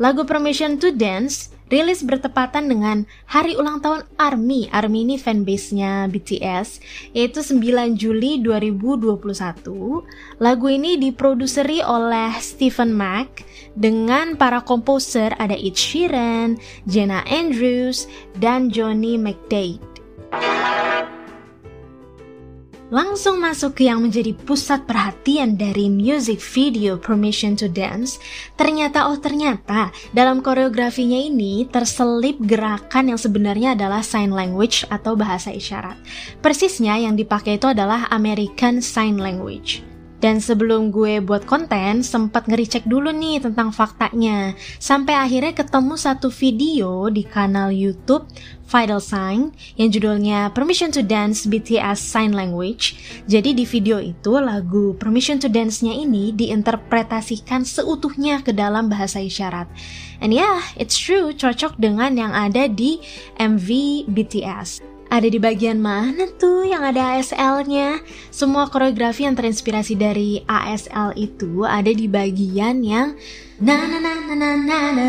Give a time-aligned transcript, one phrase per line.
[0.00, 4.72] Lagu Permission to Dance rilis bertepatan dengan hari ulang tahun ARMY.
[4.74, 6.82] ARMY ini fanbase-nya BTS,
[7.14, 10.02] yaitu 9 Juli 2021.
[10.42, 13.46] Lagu ini diproduseri oleh Stephen Mack
[13.78, 16.58] dengan para komposer ada Ed Sheeran,
[16.90, 18.10] Jenna Andrews,
[18.42, 19.89] dan Johnny McDade.
[22.90, 28.18] Langsung masuk ke yang menjadi pusat perhatian dari music video Permission to Dance,
[28.58, 35.54] ternyata oh ternyata dalam koreografinya ini terselip gerakan yang sebenarnya adalah sign language atau bahasa
[35.54, 35.94] isyarat.
[36.42, 39.89] Persisnya yang dipakai itu adalah American Sign Language.
[40.20, 44.52] Dan sebelum gue buat konten, sempat ngericek dulu nih tentang faktanya.
[44.76, 48.28] Sampai akhirnya ketemu satu video di kanal YouTube
[48.70, 49.50] Vital Sign
[49.80, 53.00] yang judulnya Permission to Dance BTS Sign Language.
[53.26, 59.66] Jadi di video itu lagu Permission to Dance-nya ini diinterpretasikan seutuhnya ke dalam bahasa isyarat.
[60.20, 63.00] And yeah, it's true, cocok dengan yang ada di
[63.40, 63.68] MV
[64.12, 64.89] BTS.
[65.10, 67.98] Ada di bagian mana tuh yang ada ASL-nya?
[68.30, 73.18] Semua koreografi yang terinspirasi dari ASL itu ada di bagian yang
[73.58, 75.06] na na na na na na na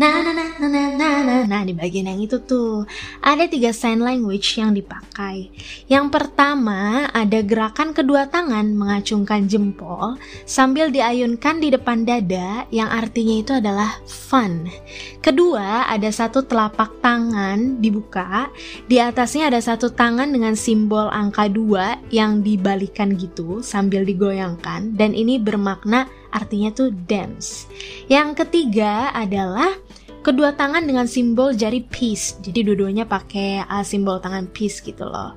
[0.00, 2.88] na na na na na na na Nah di bagian yang itu tuh
[3.20, 5.52] ada tiga sign language yang dipakai.
[5.92, 10.16] Yang pertama ada gerakan kedua tangan mengacungkan jempol
[10.48, 14.72] sambil diayunkan di depan dada yang artinya itu adalah fun.
[15.20, 18.48] Kedua ada satu telapak tangan dibuka,
[18.88, 25.12] di atasnya ada satu tangan dengan simbol angka dua yang dibalikan gitu sambil digoyangkan dan
[25.12, 27.66] ini bermakna artinya tuh dance.
[28.06, 29.76] Yang ketiga adalah
[30.20, 32.38] kedua tangan dengan simbol jari peace.
[32.40, 35.36] Jadi dua-duanya pakai uh, simbol tangan peace gitu loh.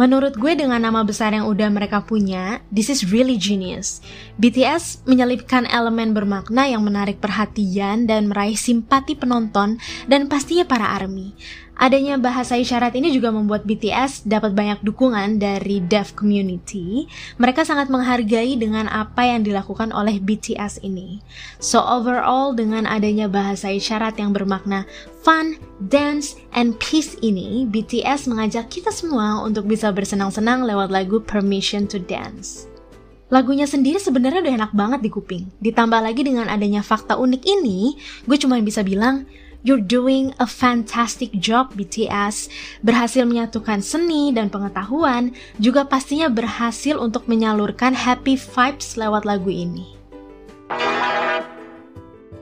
[0.00, 4.00] Menurut gue dengan nama besar yang udah mereka punya, this is really genius.
[4.40, 9.76] BTS menyelipkan elemen bermakna yang menarik perhatian dan meraih simpati penonton
[10.08, 11.36] dan pastinya para ARMY.
[11.80, 17.08] Adanya bahasa isyarat ini juga membuat BTS dapat banyak dukungan dari deaf community.
[17.40, 21.24] Mereka sangat menghargai dengan apa yang dilakukan oleh BTS ini.
[21.56, 24.84] So overall dengan adanya bahasa isyarat yang bermakna
[25.24, 25.56] fun,
[25.88, 31.96] dance, and peace ini, BTS mengajak kita semua untuk bisa bersenang-senang lewat lagu Permission to
[31.96, 32.68] Dance.
[33.32, 35.48] Lagunya sendiri sebenarnya udah enak banget di kuping.
[35.64, 37.96] Ditambah lagi dengan adanya fakta unik ini,
[38.28, 39.24] gue cuma bisa bilang,
[39.60, 42.48] You're doing a fantastic job BTS.
[42.80, 50.00] Berhasil menyatukan seni dan pengetahuan, juga pastinya berhasil untuk menyalurkan happy vibes lewat lagu ini.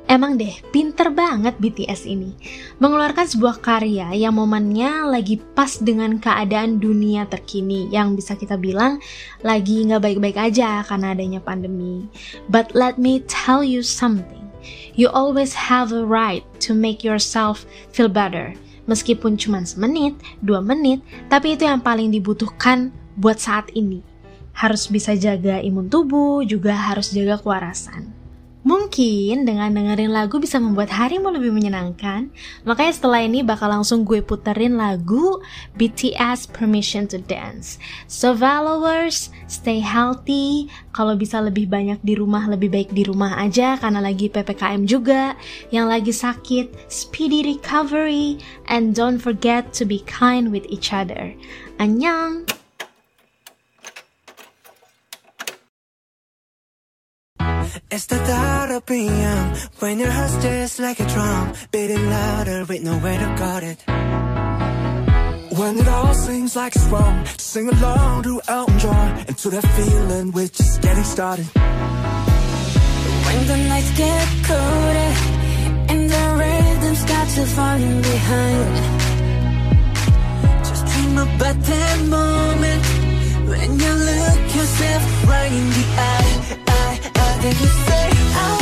[0.09, 2.33] Emang deh, pinter banget BTS ini.
[2.81, 9.05] Mengeluarkan sebuah karya yang momennya lagi pas dengan keadaan dunia terkini yang bisa kita bilang
[9.45, 12.09] lagi nggak baik-baik aja karena adanya pandemi.
[12.49, 14.48] But let me tell you something.
[14.99, 17.63] You always have a right to make yourself
[17.95, 18.59] feel better.
[18.89, 24.01] Meskipun cuma semenit, dua menit, tapi itu yang paling dibutuhkan buat saat ini.
[24.57, 28.18] Harus bisa jaga imun tubuh, juga harus jaga kewarasan.
[28.67, 32.27] Mungkin dengan dengerin lagu bisa membuat harimu lebih menyenangkan.
[32.67, 35.39] Makanya setelah ini bakal langsung gue puterin lagu
[35.79, 37.79] BTS Permission to Dance.
[38.11, 40.67] So followers, stay healthy.
[40.91, 45.39] Kalau bisa lebih banyak di rumah, lebih baik di rumah aja karena lagi PPKM juga.
[45.71, 48.43] Yang lagi sakit, speedy recovery.
[48.67, 51.31] And don't forget to be kind with each other.
[51.79, 52.58] Annyeong!
[57.91, 62.83] It's the thought of PM when your heart's just like a drum, beating louder with
[62.83, 63.79] nowhere to guard it.
[65.59, 69.67] When it all seems like it's wrong, sing along to Elton John and to that
[69.77, 71.47] feeling we're just getting started.
[73.27, 75.11] When the nights get colder
[75.91, 78.75] and the rhythm starts to falling behind.
[80.65, 82.85] Just dream about that moment
[83.49, 86.68] when you look yourself right in the eye.
[87.41, 88.58] Then you say,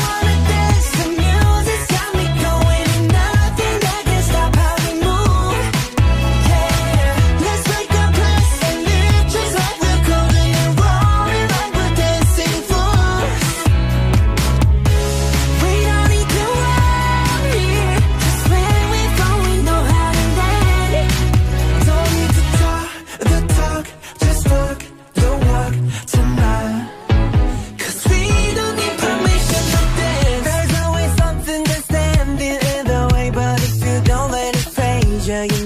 [35.27, 35.66] phase you,